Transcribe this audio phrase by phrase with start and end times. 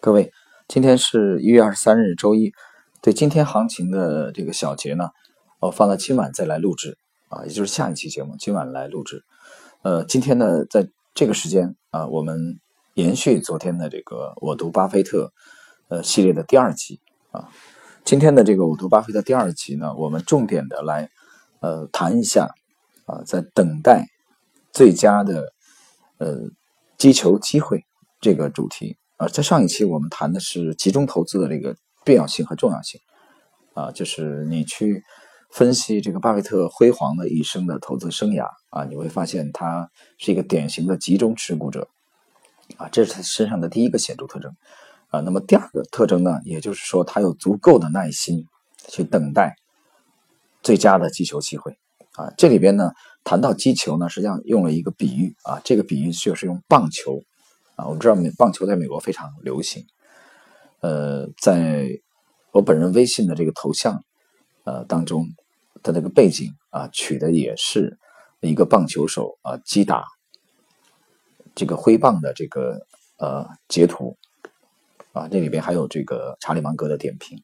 [0.00, 0.30] 各位，
[0.68, 2.52] 今天是一月二十三日，周一。
[3.02, 5.10] 对今天行情的这个小结呢，
[5.58, 6.96] 我放到今晚再来录制
[7.28, 9.24] 啊，也就是下一期节目，今晚来录制。
[9.82, 12.60] 呃，今天呢，在这个时间啊，我们
[12.94, 15.32] 延续昨天的这个我读巴菲特
[15.88, 17.00] 呃系列的第二集
[17.32, 17.48] 啊。
[18.04, 21.10] 今天的这个我读巴菲特第二集呢，我们重点的来
[21.58, 22.48] 呃谈一下
[23.06, 24.06] 啊，在等待
[24.72, 25.52] 最佳的
[26.18, 26.36] 呃
[26.96, 27.84] 击球机会
[28.20, 28.96] 这个主题。
[29.18, 33.00] 啊，在上一期我们谈的是集中投资的这个必要性和重要性，
[33.74, 35.02] 啊，就是你去
[35.50, 41.88] 分析这个巴菲特辉煌的一生的投资生涯啊，你会发现他是一个典型的集中持股者，
[42.76, 44.54] 啊，这是他身上的第一个显著特征，
[45.08, 48.46] 啊，那么第二个特征呢，也就是说他有足够的耐心
[48.86, 49.56] 去等待
[50.62, 51.76] 最佳的击球机会，
[52.12, 52.92] 啊，这里边呢
[53.24, 55.34] 谈到击球呢，实际上用了一个比喻。
[55.42, 57.24] 啊，这个比喻就是用棒球。
[57.78, 59.86] 啊，我们知道美棒球在美国非常流行。
[60.80, 61.88] 呃，在
[62.50, 64.02] 我本人微信的这个头像
[64.64, 65.28] 呃当中，
[65.84, 67.96] 的那个背景啊取的也是
[68.40, 70.04] 一个棒球手啊击打
[71.54, 72.80] 这个挥棒的这个
[73.18, 74.16] 呃截图
[75.12, 77.38] 啊，这里边还有这个查理芒格的点评。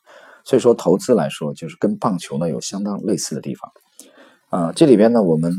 [0.44, 3.70] 所以说投资来说，就是跟棒球呢有相当类似的地方
[4.48, 4.72] 啊。
[4.72, 5.52] 这里边呢，我们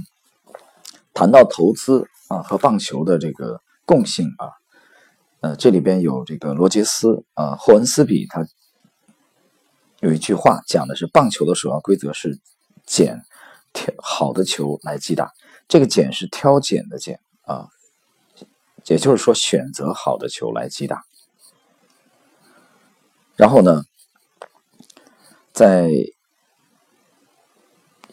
[1.13, 4.51] 谈到投资啊和棒球的这个共性啊。
[5.45, 8.47] 呃，这里边有这个罗杰斯啊，霍恩斯比，他
[9.99, 12.39] 有一句话讲的是，棒球的首要规则是
[12.83, 13.21] 捡
[13.71, 15.31] 挑好的球来击打。
[15.67, 17.67] 这个捡是挑拣的拣啊，
[18.87, 21.03] 也就是说选择好的球来击打。
[23.35, 23.83] 然后呢，
[25.53, 25.91] 在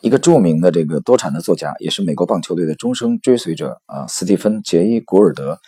[0.02, 5.58] 一个著名的这个多产的作家，也是美国棒球队的终生追随者啊，斯蒂芬·杰伊·古尔德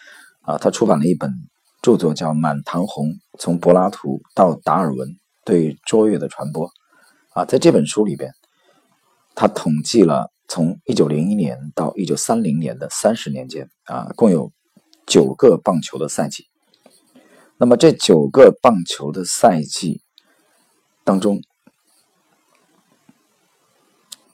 [0.43, 1.33] 啊，他出版了一本。
[1.85, 6.67] 著作叫《满堂红：从柏拉图到达尔文对卓越的传播》
[7.35, 8.33] 啊，在这本书里边，
[9.35, 14.51] 他统计了从一九零一年到一九三零年的三十年间啊，共有
[15.07, 16.47] 九个棒球的赛季。
[17.59, 20.01] 那么这九个棒球的赛季
[21.05, 21.43] 当中，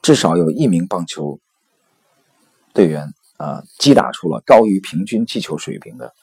[0.01, 1.37] 至少有一名棒球
[2.73, 6.13] 队员啊，击打出了高于平均击球水平的。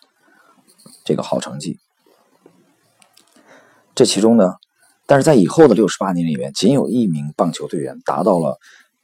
[1.04, 1.78] 这个好成绩，
[3.94, 4.54] 这其中呢，
[5.06, 8.58] 但是在以后的六十八年里面，仅有一名棒球队员达到了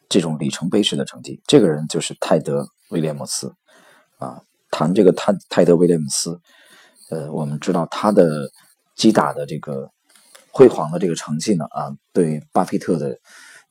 [0.09, 1.41] 这种里程碑式的成绩。
[1.47, 3.55] 这个人就是泰德·威廉姆斯
[4.19, 4.43] 啊。
[4.71, 6.41] 谈这个泰泰德·威廉姆斯，
[7.09, 8.51] 呃，我们知道他的
[8.97, 9.89] 击打的这个
[10.51, 13.16] 辉煌的这个成绩呢，啊，对巴菲特的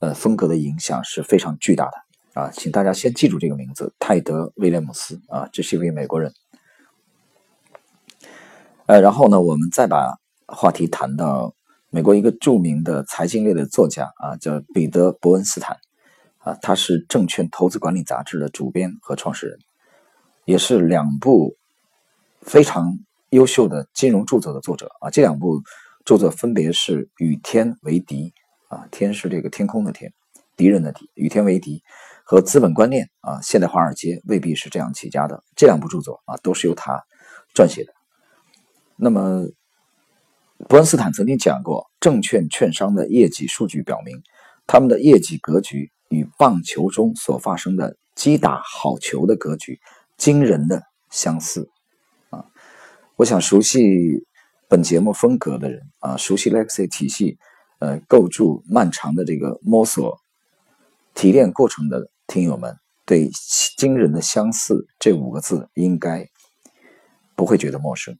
[0.00, 2.50] 呃风格的影响是非常巨大的啊。
[2.50, 6.32] 请大家先记住这个名字，泰德·威廉姆斯啊，这是一位美国人。
[8.86, 11.54] 呃，然后呢，我们再把话题谈到
[11.88, 15.78] 美国一个著名的财经类的作家啊，叫彼得·伯恩斯坦
[16.38, 19.58] 啊，他是《证券投资管理杂志》的主编和创始人，
[20.44, 21.56] 也是两部
[22.42, 22.98] 非常
[23.30, 25.08] 优秀的金融著作的作者啊。
[25.08, 25.62] 这两部
[26.04, 28.34] 著作分别是《与天为敌》
[28.76, 30.12] 啊，天是这个天空的天，
[30.58, 31.78] 敌人的敌，《与天为敌》
[32.22, 35.42] 和《资本观念》啊，现代华尔街未必是这样起家的。
[35.56, 37.02] 这两部著作啊，都是由他
[37.54, 37.94] 撰写的。
[38.96, 39.44] 那么，
[40.68, 44.22] 伯恩斯坦曾经讲过，证券券商的业绩数据表明，
[44.66, 49.80] 他们的业绩格局与棒球中所发生的击打好球的格局
[50.16, 51.68] 惊人的相似。
[52.30, 52.46] 啊，
[53.16, 54.24] 我想熟悉
[54.68, 57.36] 本节目风格的人啊，熟悉 Lexi 体系
[57.80, 60.20] 呃构筑漫长的这个摸索
[61.14, 63.28] 提炼过程的听友们，对
[63.76, 66.28] “惊人的相似”这五个字应该
[67.34, 68.16] 不会觉得陌生。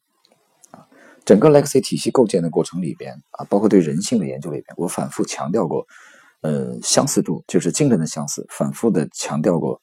[1.24, 5.86] 整个 Legacy 体系构建的过程里边啊，包括对人性的研究里边，我反复强调过，
[6.42, 9.80] 呃，相似度就是精神的相似，反复的强调过，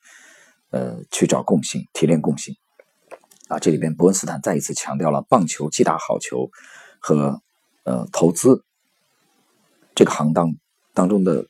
[0.70, 2.56] 呃，去找共性，提炼共性。
[3.48, 6.50] 啊，这里边伯恩斯坦再一次强调了棒球击打好球
[7.00, 7.42] 和
[7.84, 8.64] 呃投资
[9.94, 10.56] 这个行当
[10.94, 11.48] 当中的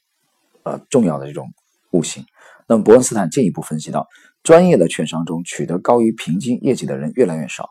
[0.64, 1.54] 呃重要的这种
[1.92, 2.26] 悟性。
[2.68, 4.08] 那么伯恩斯坦进一步分析到，
[4.42, 7.70] 专业的券商中取得高于平均业绩的人越来越少。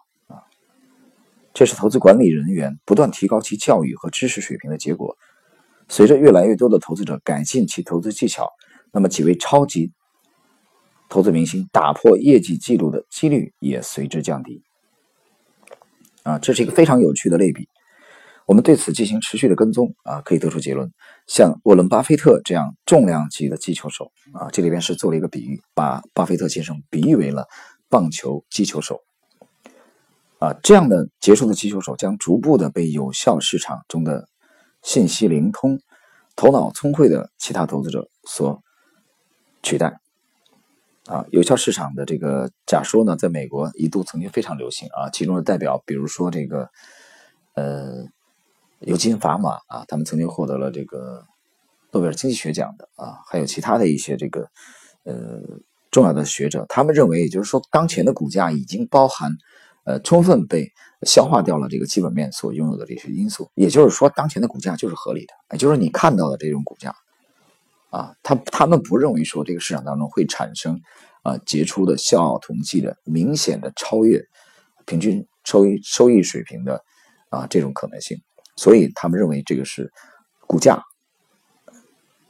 [1.53, 5.17] 这是投资管理人员不断提高其教育和知识水平的结果。
[5.89, 8.49] 随着越来越多的投资者改进其投资技巧，
[8.93, 9.93] 那么几位超级
[11.09, 14.63] 投资明星打破业绩记录的几率也随之降低。
[16.23, 17.69] 啊，这是一个非常有趣的类比。
[18.47, 20.93] 我们对此进行持续的跟踪啊，可以得出结论：
[21.27, 27.47] 像沃伦·巴菲特这样重量级的击球手啊，这里边是做了一个比喻，把巴菲特先生比喻为了
[27.89, 29.01] 棒球击球手。
[30.41, 34.27] 啊，这样的杰出的击球手将逐步的被有效市场中的
[34.83, 35.79] 信息灵通、
[36.35, 38.63] 头脑聪慧的其他投资者所
[39.63, 40.01] 取代。
[41.07, 46.71] 啊，有效市场的这个假说呢，在美国一度曾经非常流行啊，其中的代表，比如说这个，
[47.55, 48.05] 呃，
[48.79, 51.27] 尤金·法玛啊，他们曾经获得了这个
[51.91, 54.49] 诺贝尔经济学奖的啊，还有其他的一些这个
[55.05, 55.43] 呃
[55.91, 59.33] 重要的学者，他们认为，也就是说，当前的股价已经包含
[59.85, 60.71] 呃充分被
[61.07, 66.95] 消化掉了这个基本面所拥有的这些因素，也就是说，当前的股价就是合理的，也就是你看到的这种股价。
[67.91, 70.81] 啊，他他们不认为说这个市场当中会产生
[71.25, 74.23] 啊杰出的笑傲统计的明显的超越
[74.87, 76.85] 平均收益收益水平的
[77.31, 78.17] 啊这种可能性，
[78.55, 79.93] 所以他们认为这个是
[80.47, 80.81] 股价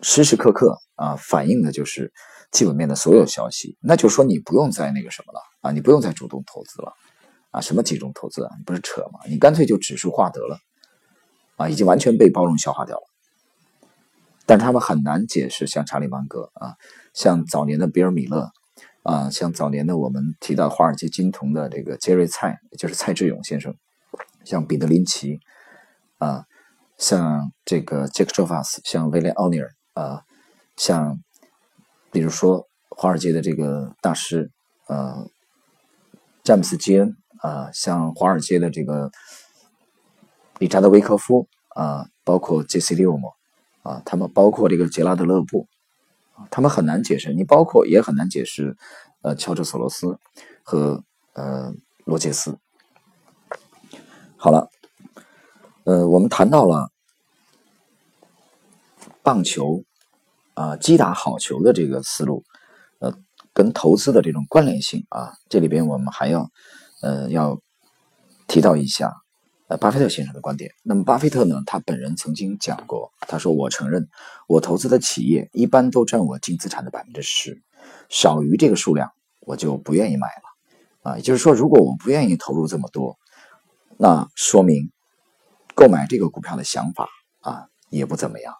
[0.01, 2.11] 时时刻刻啊反映的就是
[2.51, 6.95] 基本面的所有消息，那就说你不用再那个什么了啊，你不用再主动投资了
[7.51, 9.21] 啊，什么集中投资啊，你不是扯吗？
[9.29, 10.59] 你干脆就指数化得了
[11.57, 13.03] 啊，已经完全被包容消化掉了。
[14.47, 16.75] 但是他们很难解释，像查理芒格啊，
[17.15, 18.51] 像早年的比尔米勒
[19.03, 23.75] 啊，像早年的我们提到华尔街金童的这个杰瑞蔡，就是蔡志勇先生，
[24.45, 25.39] 像彼得林奇
[26.19, 26.45] 啊，
[26.99, 30.23] 像这个杰克·卓法斯，像威廉·奥尼尔啊，
[30.77, 31.21] 像
[32.11, 34.51] 比如说华尔街的这个大师
[34.89, 35.29] 呃
[36.43, 39.11] 詹姆斯·基恩啊，像华尔街的这个
[40.59, 43.35] 理查德·维科夫啊，包括杰西·利欧莫。
[43.83, 45.67] 啊，他们包括这个杰拉德勒布，
[46.51, 47.33] 他们很难解释。
[47.33, 48.77] 你包括也很难解释，
[49.23, 50.19] 呃，乔治索罗斯
[50.63, 51.03] 和
[51.33, 51.73] 呃
[52.05, 52.59] 罗杰斯。
[54.37, 54.69] 好了，
[55.85, 56.91] 呃，我们谈到了
[59.23, 59.83] 棒球
[60.53, 62.45] 啊，击打好球的这个思路，
[62.99, 63.15] 呃，
[63.55, 66.51] 跟投资的这种关联性啊，这里边我们还要
[67.01, 67.61] 呃要
[68.47, 69.13] 提到一下。
[69.69, 70.73] 呃，巴菲特先生的观点。
[70.83, 71.63] 那么，巴菲特呢？
[71.65, 74.09] 他本人曾经讲过，他说：“我承认，
[74.49, 77.63] 我投资的企业一般都占我净资产的百分之十，
[78.09, 80.43] 少于这个数量，我就不愿意买了。”
[81.13, 83.17] 啊，也就是说，如果我不愿意投入这么多，
[83.97, 84.91] 那说明
[85.77, 87.09] 购买这个股票的想法
[87.39, 88.53] 啊也不怎么样。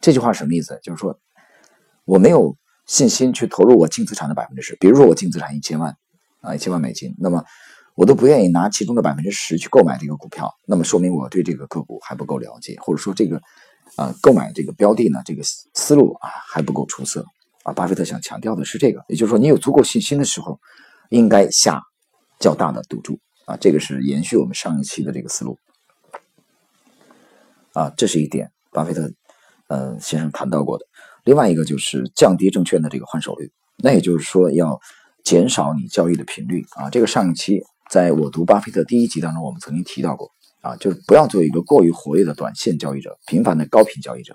[0.00, 0.78] 这句话什么意思？
[0.84, 1.18] 就是说，
[2.04, 4.76] 我没有信心去投入我净资产的百分之十。
[4.76, 5.96] 比如说，我净资产一千万
[6.40, 7.44] 啊，一千万美金，那么。
[7.96, 13.38] 我都不愿意拿其中的百分之十去购买这个股票，那么说明我对这个个股还不够了解，或者说这个，
[13.96, 15.42] 啊，购买这个标的呢，这个
[15.74, 17.26] 思路啊还不够出色
[17.62, 17.74] 啊。
[17.74, 20.58] 巴菲特想强调的是这个，也就是说，你有足够信心的时候，
[21.10, 21.82] 应该下
[22.38, 23.58] 较大的赌注啊。
[23.60, 25.58] 这个是延续我们上一期的这个思路
[27.74, 29.12] 啊，这是一点，巴菲特
[29.66, 30.86] 呃先生谈到过的。
[31.24, 34.80] 另外一个就是降低证券的这个换手率，那也就是说要
[35.24, 36.90] 减少你交易的频率啊。
[36.90, 37.62] 这个上一期。
[37.90, 40.30] 在我读巴菲特第一集当中，我们曾经提到过
[40.60, 44.32] 啊，就是不要做一个过于活跃的短线交易者，频繁的高频交易者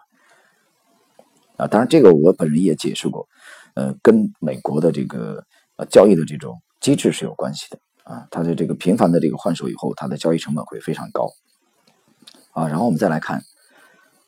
[1.55, 1.65] 啊。
[1.65, 3.29] 当然，这个我本人也解释过，
[3.75, 5.41] 呃，跟美国的这个
[5.77, 8.27] 呃交易的这种机制是有关系的啊。
[8.29, 11.31] 它的这个频繁的这个换手以后，它的交易成本会非常高
[12.51, 12.67] 啊。
[12.67, 13.41] 然后我们再来看，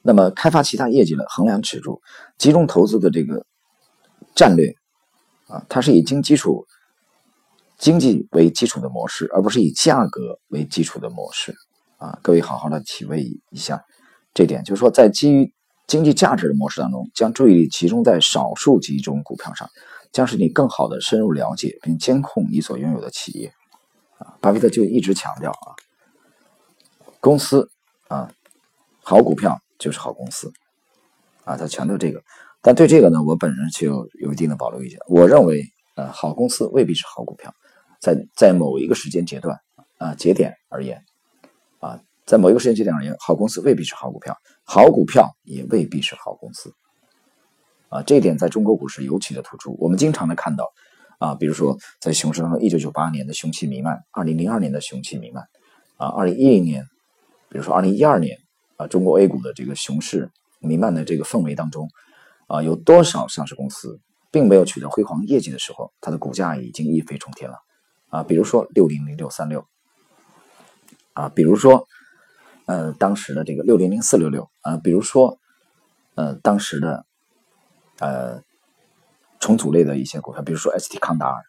[0.04, 2.02] 那么开发其他业绩的衡量尺度，
[2.38, 3.46] 集中投资的这个
[4.34, 4.74] 战略
[5.48, 6.66] 啊，它是以经基础。
[7.80, 11.54] 经济为基础的模式，而不是以价格为基础的模式
[11.98, 12.18] 啊！
[12.24, 13.86] 各位好好的体味一下
[14.34, 15.54] 这点，就是说，在基于
[15.86, 19.70] 经济价值的模式当中，将注意力集中在少数几种股票上，
[20.12, 23.54] 将使你更好的深入了解并监控你所拥有的企业
[24.18, 24.34] 啊！
[24.42, 25.78] 巴菲特就一直强调啊，
[27.20, 27.70] 公司
[28.08, 28.32] 啊，
[29.04, 30.52] 好股票就是好公司
[31.44, 32.24] 啊，他强调这个，
[32.62, 35.00] 但对这个呢，我本人就有有一定的保留意见。
[35.08, 35.64] 我认为，
[35.96, 37.54] 呃，好公司未必是好股票。
[38.00, 39.58] 在在某一个时间阶段
[39.98, 41.02] 啊节点而言，
[41.80, 46.72] 啊，在某一个时间节点而言，好公司未必是好股票，好股票也未必是好公司，
[47.90, 49.76] 啊，这一点在中国股市尤其的突出。
[49.80, 50.72] 我们经常的看到，
[51.18, 55.44] 啊，比如说在熊市当中，一九九八年的雄气弥漫，二零零二年的雄气弥漫，
[55.96, 56.84] 啊，二零一零年，
[57.50, 58.38] 比如说二零一二年，
[58.76, 61.90] 啊，中国 A 股的这个熊市弥漫的这个氛围当中，
[62.48, 64.00] 啊，有多少上市公司
[64.32, 67.60] 并没有取得辉煌业绩的时候，它的股价已经一飞冲天了。
[68.10, 69.68] 啊，比如说六零零六三六，
[71.12, 71.86] 啊，比如说，
[72.66, 75.38] 呃，当时的这个六零零四六六，啊，比如说，
[76.16, 77.06] 呃，当时的，
[78.00, 78.42] 呃，
[79.42, 81.44] 重组类的一些股票，比如说 ST 康达尔，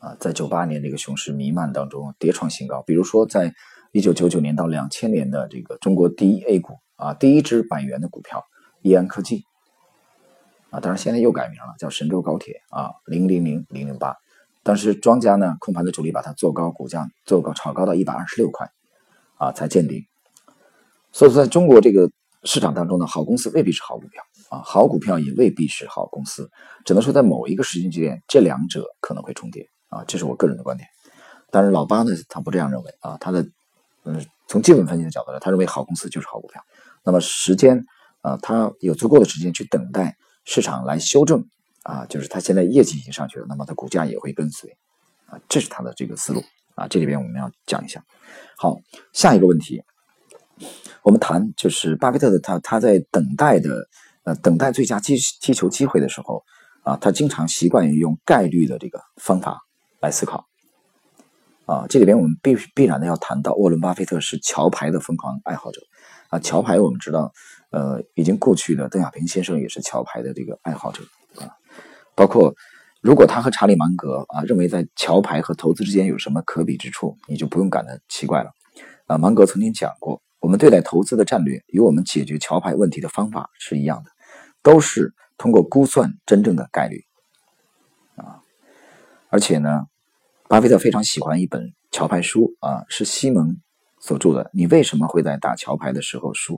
[0.00, 3.54] 啊，在九八年这个熊市弥漫当中跌创新高，比如说在
[3.92, 8.44] 一九九九年到两千年的这个中国第一 A 股，啊，第一只百元的股票
[8.82, 9.46] 易安科技，
[10.70, 14.16] 啊，当然现在又改名了，叫神州高铁，啊，零零零零零八。
[14.62, 18.70] 当时庄家呢控盘的主力把它做高，股价做高炒高到一百二十六块，
[19.36, 20.04] 啊才见顶。
[21.12, 22.10] 所以说，在中国这个
[22.44, 26.50] 市场当中呢，好公司未必是好股票啊，好股票也未必是好公司，
[26.84, 30.88] 只能说在某一个时间节点，这两者可能会重叠啊，这是我个人的观点。
[31.50, 33.44] 但是老八呢，他不这样认为啊，他的
[34.04, 36.62] 嗯，从基本分析的角度来，他认为好公司就是好股票。
[37.02, 37.84] 那么时间
[38.20, 40.16] 啊，他有足够的时间去等待
[40.52, 41.46] 市场来修正
[41.84, 44.76] 啊，就是他现在业绩已经上去了，那么它股价也会跟随
[45.26, 46.42] 啊，这是他的这个思路
[46.74, 46.88] 啊。
[46.88, 48.02] 这里边我们要讲一下。
[48.58, 48.76] 好，
[49.12, 49.80] 下一个问题。
[51.04, 53.88] 我们谈就是巴菲特的他他在等待的
[54.24, 56.42] 呃等待最佳踢踢球机会的时候
[56.82, 59.60] 啊，他经常习惯于用概率的这个方法
[60.00, 60.48] 来思考
[61.64, 61.86] 啊。
[61.88, 65.80] 这里边我们必必然的要谈到沃伦巴菲特是桥牌的疯狂爱好者
[66.28, 66.40] 啊。
[66.40, 67.32] 桥牌我们知道
[67.70, 71.02] 呃已经过去的邓亚萍先生也是桥牌的这个爱好者
[71.36, 71.50] 啊。
[72.14, 72.54] 包括
[73.00, 78.50] 如果他和查理芒格啊认为在桥牌和投资之间有什么可比之处，你就不用感到奇怪了
[79.06, 79.18] 啊。
[79.18, 80.22] 芒格曾经讲过。
[80.42, 84.10] 我们对待投资的战略与我们解决桥牌问题的方法是一样的，
[84.62, 87.04] 都是通过估算真正的概率
[88.16, 88.40] 啊。
[89.28, 89.84] 而且呢，
[90.48, 93.58] 巴菲特非常喜欢一本桥牌书啊，是西蒙
[94.00, 96.54] 所著的《你为什么会在打桥牌的时候输》。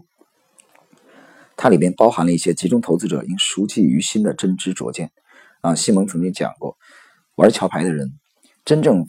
[1.63, 5.13] 它里面包含了一些集中投资者应熟记于心的真知灼见
[5.61, 5.77] 啊。
[5.77, 6.77] 西蒙曾经讲过，
[7.37, 8.19] 玩桥牌的人
[8.65, 9.07] 真正。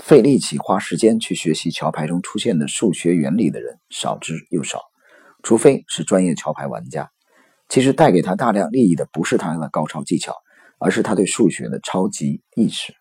[0.00, 4.82] 费力气花时间去学习桥牌中出现的数学原理的人少之又少，
[5.44, 7.10] 除非是专业桥牌玩家。
[7.68, 10.34] 其实带给他大量利益的不是他的高超技巧，
[10.80, 12.92] 而是他对数学的超级意识。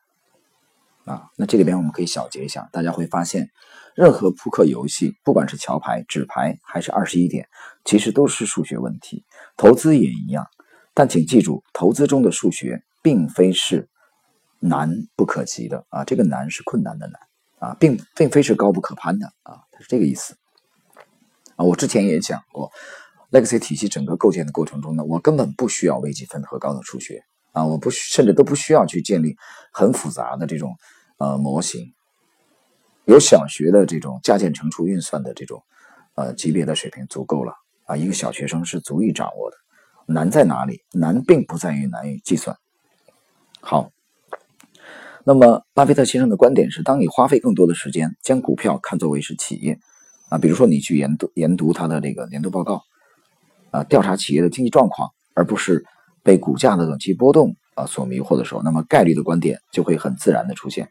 [1.06, 3.50] 啊，那这里边我们可以小结一下，大家会发现，
[3.96, 7.48] 任何扑克游戏，不管是桥牌、纸牌还是二十一点，
[7.86, 9.24] 其实都是数学问题。
[9.58, 10.48] 投资也一样，
[10.94, 13.90] 但请记住，投资中的数学并非是。
[14.66, 17.20] 难不可及的啊，这个难是困难的难
[17.60, 20.38] 啊，并并非是高不可攀的啊，它是这个意思
[21.58, 21.66] 啊。
[21.66, 22.72] 我之前也讲过
[23.32, 29.36] ，Legacy 体系整个构建的过程中呢，我根本不需要微积分和高等数学啊，我不甚至都不需要去建立
[29.74, 30.74] 很复杂的这种
[31.18, 31.94] 呃模型，
[33.04, 35.62] 有小学的这种加减乘除运算的这种
[36.16, 37.54] 呃级别的水平足够了
[37.86, 39.58] 啊，一个小学生是足以掌握的。
[40.06, 40.82] 难在哪里？
[40.92, 42.58] 难并不在于难于计算。
[43.62, 43.90] 好。
[45.26, 49.80] 那么，巴菲特先生的观点是：当你花费更多的时间将股票看作为是企业，
[50.28, 52.84] 啊，比如说你去研读研读他的这个年度报告，
[53.72, 55.86] 啊，调查企业的经济状况，而不是
[56.24, 60.90] 被股价的短期波动啊所迷惑的时候，那么概率的观点就会很自然的出现，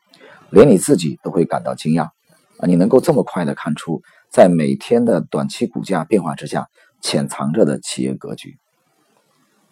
[0.49, 2.05] 连你自己都会感到惊讶，
[2.57, 4.01] 啊，你能够这么快的看出
[4.33, 6.69] 在每天的短期股价变化之下
[7.01, 8.57] 潜藏着的企业格局，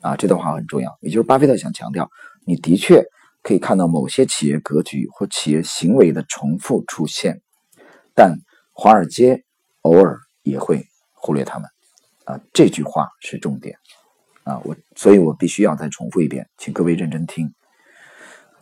[0.03, 2.09] 啊，这段话很重要，也就是巴菲特想强调，
[2.45, 3.03] 你的确。
[3.43, 7.41] 可以看到某些企业格局或企业行为的重复出现，
[8.15, 8.37] 但
[8.71, 9.45] 华尔街
[9.81, 11.67] 偶尔也会忽略他们。
[12.25, 13.79] 啊，这句话是重点。
[14.45, 17.51] 啊，我所以，我必须要再重复一遍，请各位认真听。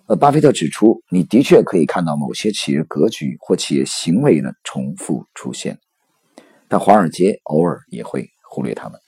[0.06, 5.80] 呃，巴菲特指出，你的确可以看到某些企业格局或企业行为的重复出现，
[6.68, 9.00] 但华尔街偶尔也会忽略他们。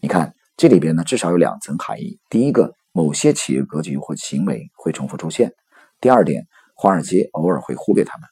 [0.00, 2.18] 你看，这里边呢，至少有两层含义。
[2.28, 2.74] 第一个。
[2.90, 5.52] 某些企业格局或行为会重复出现。
[6.00, 8.28] 第二点，华尔街偶尔会忽略他们。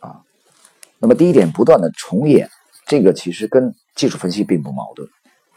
[0.00, 0.22] 啊，
[0.98, 2.48] 那么第一点不断的重演，
[2.86, 5.06] 这个其实跟技术分析并不矛盾。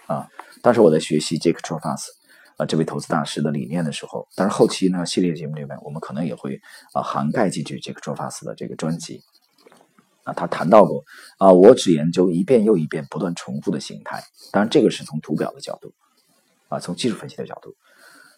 [0.07, 0.27] 啊，
[0.61, 2.11] 当时我在学习杰克·托法斯
[2.57, 6.59] 啊这位投资大师的理念的时候，但是后期呢系列节目里面我们可能也会
[6.93, 9.21] 啊涵盖进去杰克·托法斯的这个专辑。
[10.33, 11.03] 他谈到过
[11.37, 14.23] 啊，我只研究一遍又一遍不断重复的形态。
[14.51, 15.93] 当然，这个是从图表的角度，
[16.67, 17.75] 啊，从技术分析的角度。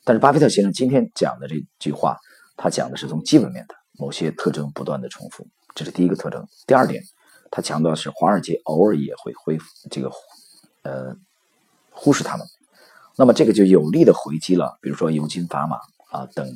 [0.04, 2.18] 但是巴菲特先生今天讲的这句话，
[2.58, 6.44] 他讲的是从基本面的某些特征不断的重复，这是第一个特征。
[6.66, 7.04] 第二点，
[7.52, 10.12] 他强调是华尔街偶尔也会恢复这个，
[10.84, 11.16] 呃，
[11.92, 12.46] 忽视他们。
[13.16, 15.78] 那么这个就有力的回击了，比如说尤金·法马
[16.10, 16.48] 啊等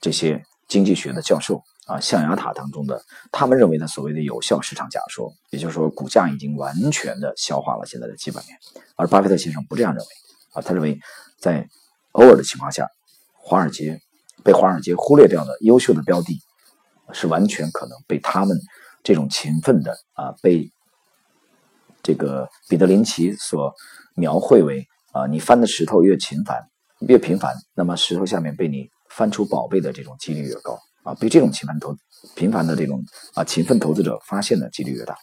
[0.00, 8.58] 这些经济学的教授啊，象牙塔当中的他们认为的所谓的有效市场假说，也就是说股价已经完全的消化了现在的基本面，
[8.96, 10.08] 而巴菲特先生不这样认为
[10.54, 10.98] 啊，他认为
[11.38, 11.68] 在
[12.12, 12.88] 偶尔的情况下，
[13.34, 14.00] 华尔街
[14.42, 16.40] 被华尔街忽略掉的优秀的标的，
[17.12, 18.58] 是完全可能被他们
[19.02, 20.72] 这种勤奋的啊，被
[22.02, 23.74] 这个彼得林奇所
[24.14, 26.66] 描绘为啊，你翻的石头越频繁
[27.00, 31.96] 越频繁，那么石头下面被你翻出宝贝的这种几率越高啊，被这种勤奋投
[32.34, 35.16] 频繁的这种啊勤奋投资者发现的几率越大。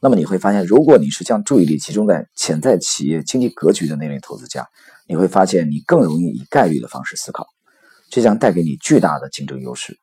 [0.00, 4.68] 那么你会发现，如果你是将注意力集中在潜在企业经济格局的那类投资家，
[5.08, 7.46] 你会发现你更容易以概率的方式思考，
[8.10, 9.98] 这将带给你巨大的竞争优势。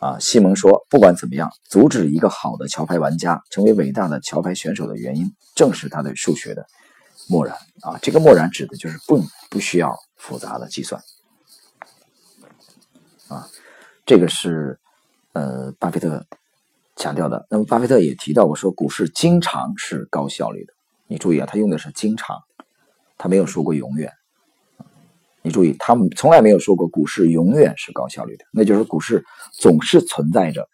[0.00, 6.66] 啊，西蒙说，不管怎么样，阻止一个好的桥牌玩家成为伟大的桥牌选手的原因，正是他对数学的
[7.28, 7.56] 漠然。
[7.82, 11.00] 啊，这个漠然指的就是不不需要复杂的计算。
[14.08, 14.80] 这个是
[15.34, 16.24] 呃，巴菲特
[16.96, 17.46] 强调的。
[17.50, 20.72] 那么，巴菲特也提到，我说股市经常是高效率的。
[21.08, 22.38] 你注意啊，他用的是经常，
[23.18, 24.10] 他没有说过永远。
[25.42, 29.22] 你注意，他们从来没有说过股市永远是高效率的，那就是股市
[29.52, 30.66] 总是存在着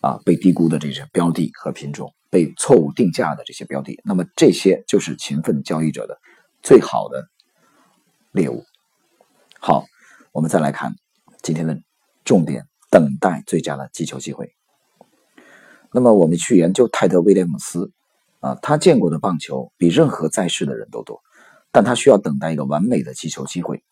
[0.00, 4.00] 啊被低估的这些标的和品种，被错误定价的这些标的。
[4.02, 6.18] 那么这些就是勤奋交易者的
[6.62, 7.28] 最好的
[8.30, 8.64] 猎物。
[9.60, 9.84] 好，
[10.32, 10.94] 我们再来看
[11.42, 11.78] 今天的
[12.24, 14.54] 重点：等待最佳的击球机会。
[15.92, 17.92] 那么我们去研究泰德·威廉姆斯
[18.40, 21.20] 啊，他见过的棒球比任何在世的人都多，
[21.70, 23.84] 但他需要等待一个完美的击球机会。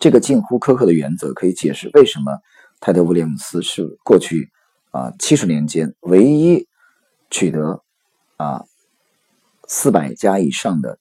[0.00, 2.38] 这个近乎苛刻的原则可以解释为什么
[2.80, 4.50] 泰德·威廉姆斯是过去
[4.90, 6.66] 啊七十年间唯一
[7.30, 7.82] 取得
[8.36, 8.64] 啊
[9.68, 10.98] 四百加以上的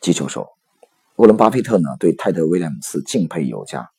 [0.00, 0.48] 击球手。
[1.16, 3.90] 沃伦·巴菲特呢对泰德·威廉姆斯敬佩有加，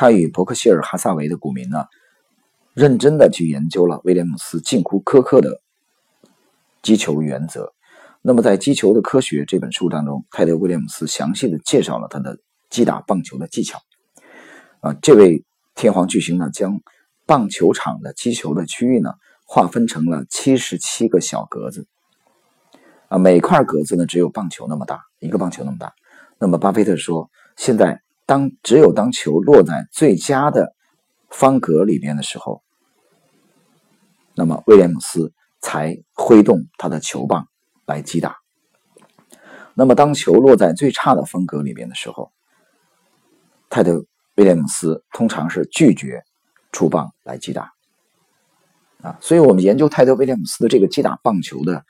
[0.00, 1.84] 他与伯克希尔·哈萨维的股民呢
[2.72, 5.60] 认真的去研究了威廉姆斯近乎苛刻的
[6.80, 7.74] 击球原则。
[8.22, 12.38] 那么，在《击球的科学》这本书当中，泰德·威廉姆斯详细的介绍了他的
[12.70, 13.78] 击打棒球的技巧。
[14.80, 16.80] 啊，这位天皇巨星呢，将
[17.26, 19.12] 棒球场的击球的区域呢，
[19.44, 21.86] 划分成了七十七个小格子。
[23.08, 25.92] 啊，每块格子呢，只有棒球那么大，一个棒球那么大。
[26.38, 30.72] 那么，巴菲特说，现在当只有当球落在最佳的
[31.28, 32.62] 方格里边的时候，
[34.36, 37.48] 那么威廉姆斯才挥动他的球棒。
[37.86, 38.36] 来击打。
[39.74, 42.30] 那么，当球落在最差的风格里边的时候，
[43.68, 43.94] 泰德·
[44.36, 46.22] 威廉姆斯通常是拒绝
[46.70, 47.72] 出棒来击打。
[49.02, 51.84] 啊，所以我们研究泰德·威廉姆斯的这个击打棒球的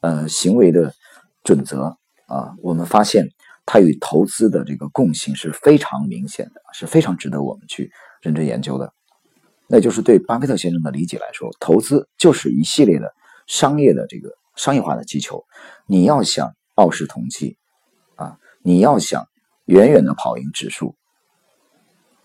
[0.00, 0.94] 呃行为的
[1.42, 3.26] 准则啊，我们发现
[3.66, 8.92] 他与投资的这个共性是非常明显的，是非常值得我们去认真研究的。
[9.68, 13.12] 那就是对巴菲特先生的理解来说，投资就是一系列的
[13.46, 14.30] 商业的这个。
[14.54, 15.46] 商业化的击球，
[15.86, 17.56] 你要想傲视同期，
[18.16, 19.26] 啊，你要想
[19.64, 20.94] 远远的跑赢指数，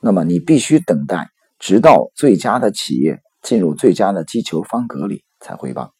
[0.01, 5.93] 那么你必须等待，直到最佳的企业进入最佳的击球方格里才回报，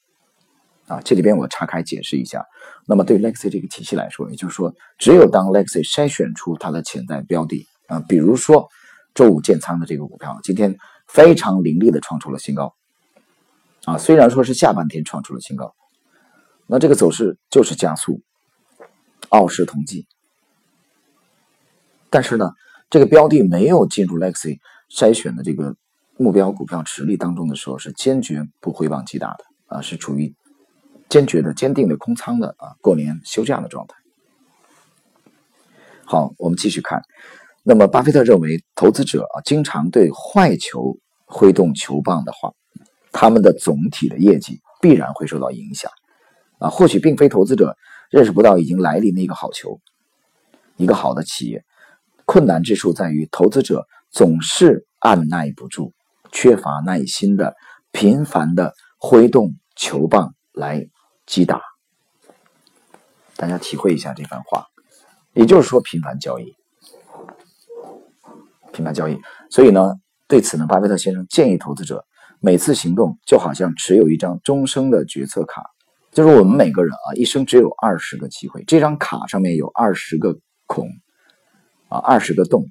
[0.87, 2.43] 啊，这里边我岔开解释一下。
[2.85, 8.67] 那么对 Lexi 这个体系来说，也就是说，只有当 Lexi 筛选出它的潜在标的，啊，比如说
[9.13, 12.73] 周五建仓的这个股票，今天非常凌厉的创出了新高，
[13.83, 15.75] 啊，虽然说是下半天创出了新高。
[16.65, 18.21] 那这个走势就是加速，
[19.29, 20.05] 傲视同济。
[22.09, 22.51] 但是呢，
[22.89, 25.75] 这个标的没有进入 Lexi 筛选的这个
[26.17, 30.33] 目标股票池里当中的时候，是坚决不回棒击打的啊，是处于
[31.09, 33.95] 坚决的、坚定的空仓的啊，过年休假的状态。
[36.05, 37.01] 好，我们继续看。
[37.63, 42.53] 那么，巴菲特认为，投资者啊，经常对坏球挥动球棒的话，
[43.11, 45.91] 他们的总体的业绩必然会受到影响。
[46.59, 47.75] 啊，或许并非投资者
[48.09, 49.79] 认识不到已经来临的一个好球，
[50.77, 51.65] 一个好的企业。
[52.25, 55.93] 困难之处在于，投资者总是按耐不住，
[56.31, 57.55] 缺乏耐心的
[57.91, 60.87] 频繁的挥动球棒来
[61.27, 61.61] 击打。
[63.35, 64.65] 大家体会一下这番话，
[65.33, 66.55] 也就是说，频繁交易，
[68.73, 69.21] 频繁交易。
[69.51, 69.93] 所以呢，
[70.27, 72.03] 对此呢，巴菲特先生建议投资者
[72.39, 75.63] 每次行动就好像持有一张终生的决策卡。
[76.11, 80.89] 就是我们每个人啊，一生只有二十个机会，这张卡上面有二十个孔，
[81.89, 82.65] 啊，二十个洞，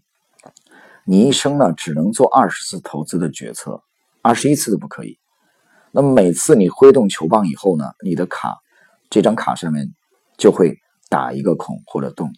[1.04, 3.80] 你一生呢只能做二十次投资的决策，
[4.20, 5.16] 二十一次都不可以。
[5.96, 8.58] 那么每次你挥动球棒以后呢，你的卡，
[9.08, 9.88] 这张卡上面
[10.36, 10.76] 就会
[11.08, 12.30] 打一个孔或者洞，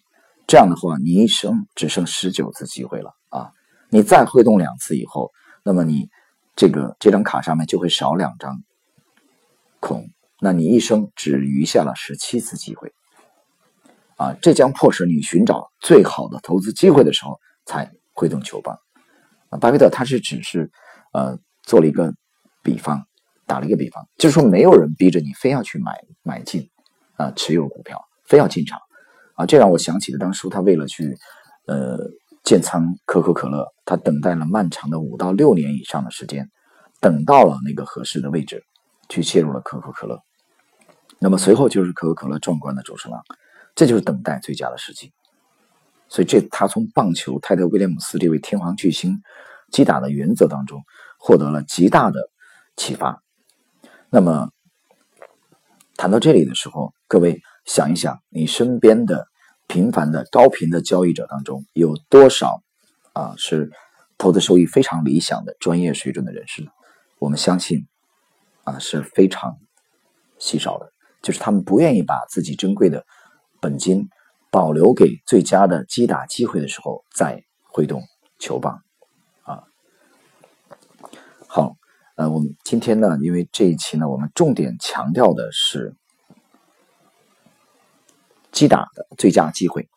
[0.47, 3.51] 这样的话，你一生只剩十九次机会了啊！
[3.89, 5.29] 你再挥动两次以后，
[5.61, 6.07] 那么你
[6.55, 8.63] 这个这张卡上面就会少两张
[9.81, 10.07] 孔。
[10.39, 12.93] 那你一生只余下了十七次机会，
[14.15, 18.79] 啊，这将迫使你寻找最好的投资机会的时候才挥动球棒。
[19.59, 20.71] 巴菲特他是只是，
[21.11, 22.13] 呃，做了一个
[22.63, 23.05] 比方，
[23.49, 26.69] 打了一个比方，就是说没有人逼着你非要去买买进，
[27.17, 28.79] 啊，持有股票，非要进场，
[29.33, 31.17] 啊，这让我想起了当初他为了去，
[31.65, 31.97] 呃，
[32.43, 36.47] 建仓可口可乐，他等待了漫长的五到六年以上的时间，
[37.01, 38.63] 等到了那个合适的位置，
[39.09, 40.21] 去切入了可口可乐。
[41.17, 43.23] 那么随后就是可口可乐壮观的走势了，
[43.73, 45.11] 这就是等待最佳的时机。
[46.07, 49.21] 所以这他从棒球泰德威廉姆斯这位天皇巨星
[49.71, 50.81] 击打的原则当中
[51.19, 52.29] 获得了极大的
[52.77, 53.21] 启发。
[54.09, 54.49] 那么
[55.95, 59.27] 谈到这里的时候，各位想一想，你身边的
[59.67, 62.61] 平凡的高频的交易者当中有多少
[63.13, 63.71] 啊是
[64.17, 66.67] 投资收益非常理想的专业水准的人士？
[67.19, 67.87] 我们相信
[68.63, 69.57] 啊是非常
[70.37, 70.91] 稀少的，
[71.21, 73.05] 就是他们不愿意把自己珍贵的
[73.59, 74.09] 本金。
[74.51, 78.01] 保留给最佳的击打机会的时候再挥动
[78.39, 78.81] 球棒，
[79.43, 79.61] 啊，
[81.47, 81.75] 好，
[82.19, 85.95] 呃，我们今天呢，因为这一期呢，我们重点强调的是
[88.51, 89.87] 击打的最佳机会，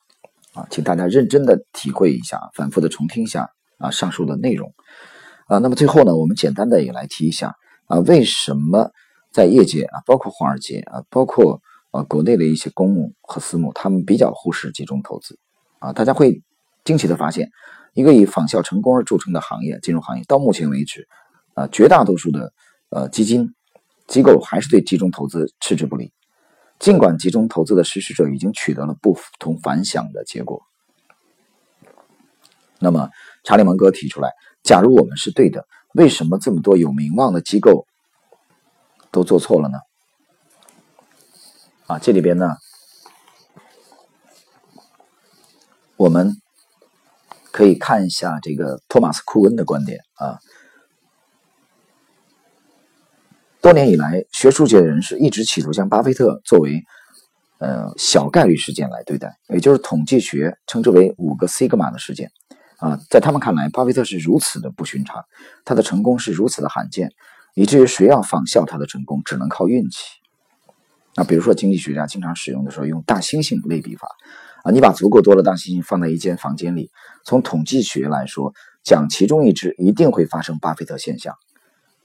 [0.55, 4.73] 啊，请大家认真的体会一下，反复的重听一下啊上述的内容，
[5.49, 7.57] 啊，那么最后呢，我们简单的也来提一下
[7.89, 8.93] 啊，为什么
[9.33, 11.61] 在业界啊，包括华尔街啊，包括。
[11.91, 15.39] 啊，国内的一些公募和私募，他们比较忽视集中投资，
[15.79, 16.43] 啊，大家会
[16.85, 17.51] 惊奇的发现，
[17.93, 21.07] 一个以仿效成功而著称的行业——金融行业，到目前为止，
[21.55, 22.53] 啊，绝大多数的
[22.91, 23.55] 呃基金
[24.07, 26.13] 机构还是对集中投资嗤之不理，
[26.79, 30.63] 尽管集中投资的实施者已经取得了不同凡响的结果。
[32.79, 33.11] 那么，
[33.45, 34.31] 查理芒格提出来，
[34.63, 37.87] 假如我们是对的，为什么这么多有名望的机构
[39.11, 39.79] 都做错了呢？
[41.87, 42.57] 啊，这里边呢，
[45.97, 46.37] 我们
[47.53, 50.39] 可以看一下这个托马斯·库恩的观点啊。
[53.63, 56.83] 多年以来，学术界人士一直企图将巴菲特作为
[57.59, 62.29] 呃小概率事件来对待，也就是统计学称之为五个西格玛的事件
[62.79, 62.99] 啊。
[63.09, 65.25] 在他们看来，巴菲特是如此的不寻常，
[65.65, 67.13] 他的成功是如此的罕见，
[67.55, 69.99] 以至于谁要仿效他的成功，只能靠运气。
[71.15, 74.09] 那比如说，经济学家经常使用的时候用大猩猩类比法，
[74.65, 76.91] 啊，你把足够多的大猩猩放在一间房间里，
[77.25, 81.37] 从统计学来说，讲其中一只一定会发生巴菲特现象，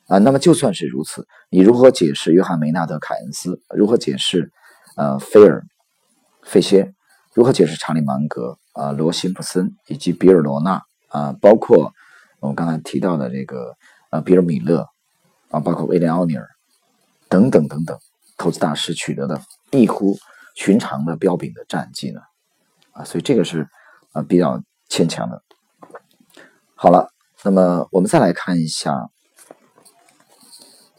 [0.07, 3.61] 啊，那么就算是如此，你如何解释约翰梅纳德凯恩斯？
[3.75, 4.51] 如何解释
[4.95, 5.63] 呃菲尔
[6.43, 6.93] 费歇？
[7.33, 8.57] 如何解释查理芒格？
[8.73, 10.81] 啊，罗辛普森以及比尔罗纳？
[11.09, 11.91] 啊，包括
[12.39, 13.75] 我们刚才提到的这个
[14.11, 14.87] 呃比尔米勒？
[15.49, 16.47] 啊，包括威廉奥尼尔
[17.29, 17.97] 等等等等。
[18.37, 19.41] 投资大师取得的
[19.71, 20.15] 异乎
[20.55, 22.21] 寻常的标炳的战绩呢？
[22.91, 23.67] 啊，所以这个是
[24.13, 25.41] 啊比较牵强的。
[26.75, 27.09] 好了，
[27.43, 29.09] 那么我们再来看一下，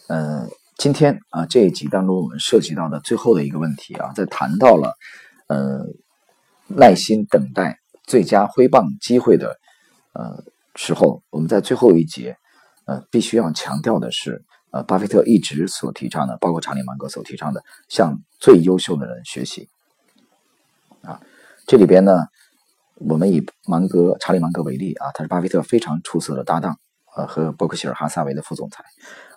[0.08, 4.94] 嗯，今天啊这一集当中我们涉及到的最后的一个问题啊，在谈到了
[5.46, 5.86] 呃
[6.66, 9.56] 耐心等待最佳挥棒机会的
[10.12, 10.42] 呃
[10.74, 12.36] 时候，我们在最后一节
[12.86, 14.44] 呃必须要强调的是。
[14.70, 19.66] 呃，巴菲特一直所提倡的，包括查理芒格所提倡的，向最优秀的人学习。
[21.00, 21.22] 啊，
[21.66, 22.12] 这里边呢，
[22.96, 26.78] 我们以芒格、查理芒格为例啊，他是巴菲特非常出色的搭档，
[27.16, 28.84] 呃，和伯克希尔哈撒韦的副总裁。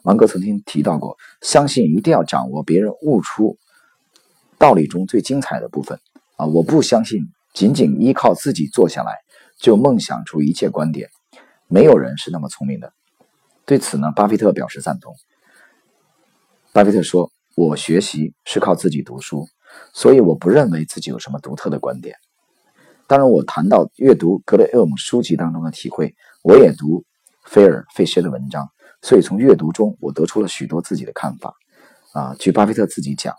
[0.03, 3.57] 芒格曾经提到过，相信一定要掌握别人悟出
[4.57, 5.99] 道理中最精彩的部分。
[6.37, 7.19] 啊，我不相信
[7.53, 9.19] 仅仅依靠自己坐下来
[9.57, 11.09] 就梦想出一切观点，
[11.67, 12.91] 没有人是那么聪明的。
[13.65, 15.15] 对此呢，巴菲特表示赞同。
[16.73, 19.45] 巴菲特说：“我学习是靠自己读书，
[19.93, 22.15] 所以我不认为自己有什么独特的观点。
[23.07, 27.03] 当然，我谈到阅读格雷厄姆书籍当中的体会，我也读
[27.45, 28.69] 菲尔费歇的文章，
[29.01, 31.53] 所以从阅读中我得出了许多自己的看法。
[32.13, 33.33] 啊，据巴菲特自己讲，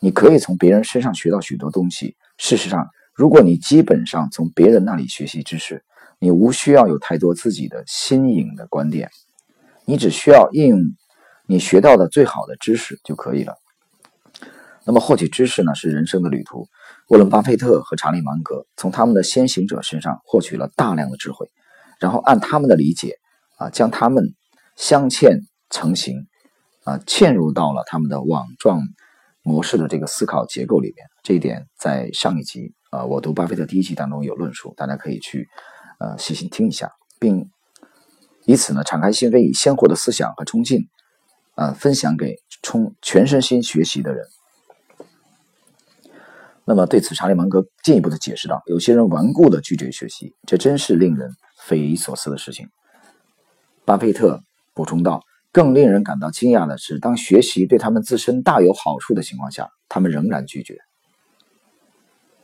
[0.00, 2.16] 你可以从别人身上学到许多东西。
[2.36, 5.82] 事实上，如果你基本上从别人那里学习知识，
[6.18, 9.10] 你无需要有太多自己的新颖的观点。”
[9.86, 10.80] 你只需要应用
[11.46, 13.54] 你学到的最好的知识就可以了。
[14.84, 16.68] 那么获取知识呢，是人生的旅途。
[17.08, 21.50] 沃伦·巴菲特和查理·芒格从他们的先行者身上获取了大量的智慧，
[21.98, 23.14] 然后按他们的理解
[23.58, 24.34] 啊，将他们
[24.76, 26.26] 镶嵌成型
[26.84, 28.80] 啊，嵌入到了他们的网状
[29.42, 31.06] 模式的这个思考结构里面。
[31.22, 35.48] 这一点在上一集啊，我读巴菲特第一集当中有论述，大家可以去
[35.98, 37.50] 呃细心听一下，并。
[38.46, 40.88] 以此呢，敞开心扉，以鲜活的思想和冲劲，
[41.54, 44.24] 啊，分享给冲全身心学习的人。
[46.64, 51.30] 那么对此，查理芒格进一步的解释道：“有些人顽固的拒绝学习，这真是令人
[51.68, 52.68] 匪夷所思的事情。”
[53.84, 54.42] 巴菲特
[54.74, 60.78] 补充道：“更令人感到惊讶的是，当学习对他们自身大有好处的情况下，他们仍然拒绝。”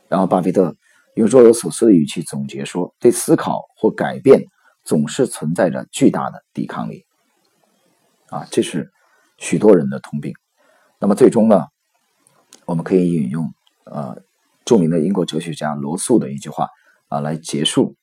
[0.07, 0.75] 然后，巴菲特
[1.15, 4.45] 用若有所思的语气总结说：“对思考或改变。”
[4.87, 7.07] 总是存在着巨大的抵抗力，
[8.29, 8.91] 啊，这是
[9.39, 10.31] 许多人的通病。
[10.99, 11.65] 那么最终呢，
[12.65, 13.51] 我们可以引用
[13.85, 14.15] 呃
[14.63, 16.69] 著名的英国哲学家罗素的一句话：
[17.07, 17.95] 啊来结束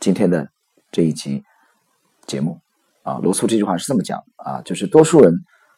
[0.00, 0.50] 今天的
[0.90, 1.44] 这一集
[2.26, 2.62] 节目
[3.02, 3.18] 啊。
[3.18, 5.34] 罗素这句话是这么讲啊，就是多数人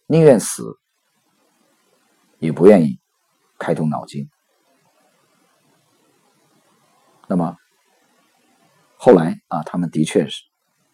[0.06, 0.78] 宁愿死，
[2.38, 3.00] 也不愿意
[3.58, 4.30] 开动脑筋。
[7.26, 7.56] 那么
[8.96, 10.42] 后来啊，他们的确是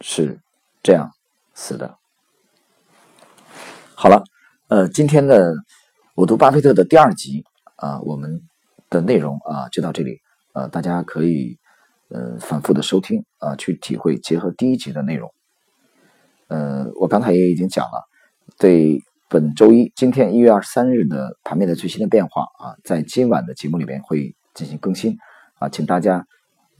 [0.00, 0.40] 是
[0.82, 1.10] 这样
[1.52, 1.98] 死的。
[3.94, 4.24] 好了，
[4.68, 5.52] 呃，今天的
[6.14, 7.44] 我读巴菲特的第二集
[7.76, 8.40] 啊，我们
[8.88, 10.22] 的内容啊就到这里。
[10.54, 11.58] 呃，大家可以
[12.08, 15.32] 呃反复的收听啊，去体会结合第一集的内容。
[16.48, 18.08] 呃，我刚才也已经讲了，
[18.58, 25.16] 对本周一今天一月二十三日的盘面的最新的变化啊，在今晚的节目里边会进行更新
[25.58, 26.26] 啊，请大家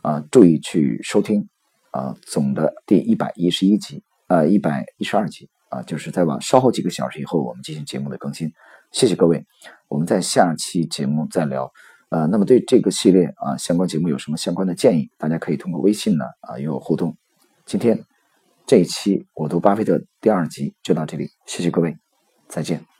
[0.02, 1.48] 啊注意去收听
[1.90, 5.48] 啊总的第一百一十一集啊一百一十二集。
[5.70, 8.50] 啊，就是在往稍后几个小时以后，我们进行节目的更新。
[8.90, 9.44] 谢谢各位，
[9.88, 11.70] 我们在下期节目再聊。
[12.11, 17.16] 呃，那么对这个系列啊相关节目有什么相关的建议，大家可以通过微信呢啊与我互动。
[17.66, 18.05] 今天
[18.66, 21.97] 这一期我读巴菲特第二集就到这里，谢谢各位，
[22.49, 22.97] 再见。